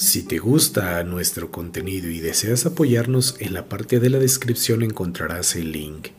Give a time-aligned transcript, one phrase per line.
[0.00, 5.56] Si te gusta nuestro contenido y deseas apoyarnos, en la parte de la descripción encontrarás
[5.56, 6.10] el link.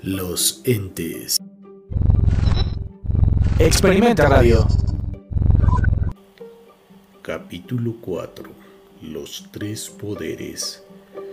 [0.00, 1.36] Los entes.
[3.58, 4.66] Experimenta Radio.
[7.20, 8.48] Capítulo 4.
[9.02, 10.82] Los tres poderes.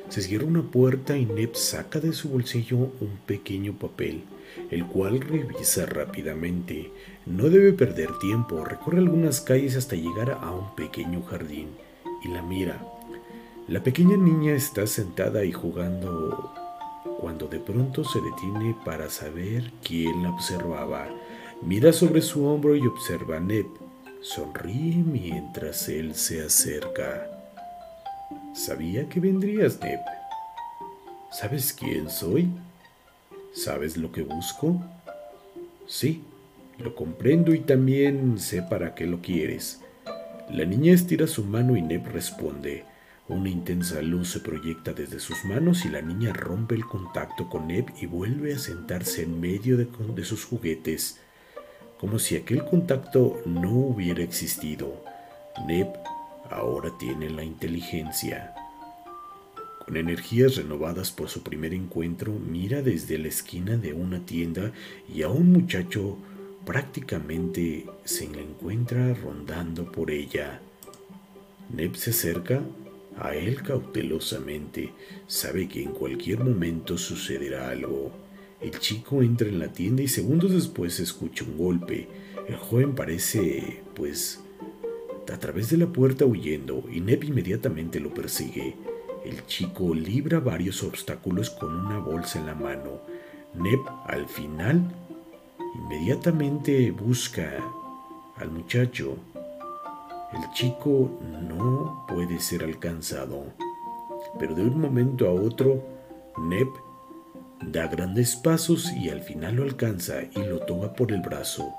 [0.10, 4.26] Se cierra una puerta y Neb saca de su bolsillo un pequeño papel,
[4.72, 6.92] el cual revisa rápidamente.
[7.26, 11.70] No debe perder tiempo, recorre algunas calles hasta llegar a un pequeño jardín
[12.24, 12.80] y la mira.
[13.68, 16.54] La pequeña niña está sentada y jugando
[17.20, 21.08] cuando de pronto se detiene para saber quién la observaba.
[21.62, 23.66] Mira sobre su hombro y observa a Neb.
[24.22, 27.30] Sonríe mientras él se acerca.
[28.54, 30.00] Sabía que vendrías, Neb.
[31.32, 32.50] ¿Sabes quién soy?
[33.54, 34.82] ¿Sabes lo que busco?
[35.88, 36.24] Sí,
[36.78, 39.80] lo comprendo y también sé para qué lo quieres.
[40.52, 42.86] La niña estira su mano y Neb responde.
[43.30, 47.68] Una intensa luz se proyecta desde sus manos y la niña rompe el contacto con
[47.68, 51.22] Neb y vuelve a sentarse en medio de, sus juguetes,
[51.98, 55.04] como si aquel contacto no hubiera existido.
[55.66, 55.88] Neb
[56.52, 58.54] ahora tiene la inteligencia.
[59.86, 64.74] Con energías renovadas por su primer encuentro, mira desde la esquina de una tienda
[65.12, 66.18] y a un muchacho
[66.66, 70.62] prácticamente se encuentra rondando por ella.
[71.74, 72.62] Neb se acerca
[73.18, 74.94] a él cautelosamente,
[75.28, 78.12] sabe que en cualquier momento sucederá algo.
[78.62, 82.08] El chico entra en la tienda y segundos después escucha un golpe.
[82.48, 84.42] El joven parece, pues,
[85.32, 88.76] a través de la puerta huyendo y Neb inmediatamente lo persigue.
[89.26, 93.02] El chico libra varios obstáculos con una bolsa en la mano.
[93.54, 94.82] Neb al final
[95.76, 97.58] Inmediatamente busca
[98.38, 99.18] al muchacho.
[100.34, 101.12] El chico
[101.48, 103.54] no puede ser alcanzado,
[104.40, 105.84] pero de un momento a otro,
[106.38, 106.68] Neb
[107.62, 111.74] da grandes pasos y al final lo alcanza y lo toma por el brazo.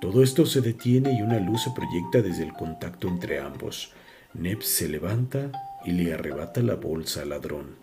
[0.00, 3.92] Todo esto se detiene y una luz se proyecta desde el contacto entre ambos.
[4.34, 5.52] Neb se levanta
[5.84, 7.76] y le arrebata la bolsa al ladrón.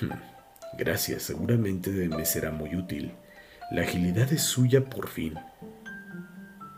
[0.00, 0.10] Hmm,
[0.76, 3.12] gracias, seguramente me será muy útil.
[3.70, 5.34] La agilidad es suya por fin.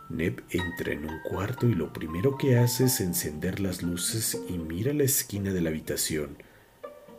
[0.08, 4.52] Neb entra en un cuarto y lo primero que hace es encender las luces y
[4.52, 6.38] mira la esquina de la habitación.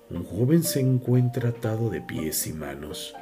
[0.09, 3.13] Un joven se encuentra atado de pies y manos.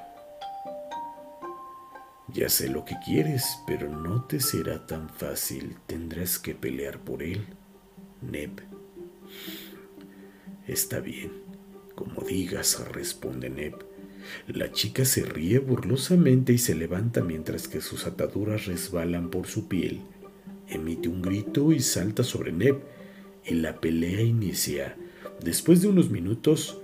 [2.27, 5.77] Ya sé lo que quieres, pero no te será tan fácil.
[5.87, 7.47] Tendrás que pelear por él.
[8.21, 8.61] Neb.
[10.67, 11.31] Está bien.
[11.95, 13.94] Como digas, responde Neb.
[14.47, 19.67] La chica se ríe burlosamente y se levanta mientras que sus ataduras resbalan por su
[19.67, 20.01] piel.
[20.67, 22.79] Emite un grito y salta sobre Neb,
[23.45, 24.97] y la pelea inicia.
[25.43, 26.81] Después de unos minutos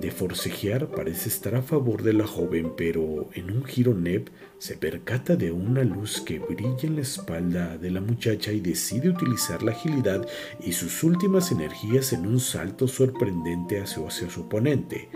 [0.00, 4.76] de forcejear, parece estar a favor de la joven, pero en un giro Neb se
[4.76, 9.62] percata de una luz que brilla en la espalda de la muchacha y decide utilizar
[9.62, 10.26] la agilidad
[10.64, 15.10] y sus últimas energías en un salto sorprendente hacia, hacia su oponente.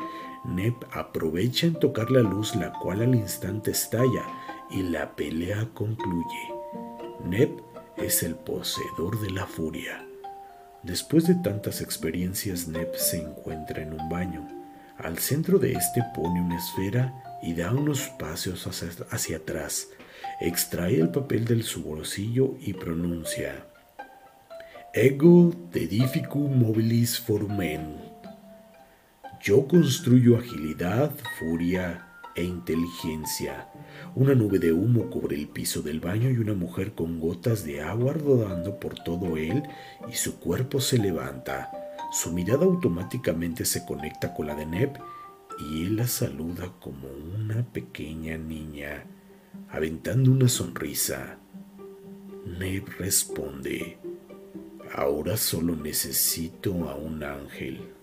[0.48, 4.24] Neb aprovecha en tocar la luz, la cual al instante estalla
[4.70, 6.54] y la pelea concluye.
[7.24, 7.50] Neb
[7.98, 10.06] es el poseedor de la furia.
[10.82, 14.48] Después de tantas experiencias, Neb se encuentra en un baño.
[14.96, 19.88] Al centro de este pone una esfera y da unos pasos hacia, atrás.
[20.40, 23.66] Extrae el papel del su bolsillo y pronuncia:
[24.94, 28.07] Ego dedificum mobilis forumen.
[29.40, 33.68] Yo construyo agilidad, furia e inteligencia.
[34.16, 37.80] Una nube de humo cubre el piso del baño y una mujer con gotas de
[37.80, 39.62] agua rodando por todo él
[40.10, 41.70] y su cuerpo se levanta.
[42.10, 44.98] Su mirada automáticamente se conecta con la de Neb
[45.60, 49.04] y él la saluda como una pequeña niña,
[49.70, 51.38] aventando una sonrisa.
[52.58, 53.98] Neb responde,
[54.94, 57.97] ahora solo necesito a un ángel.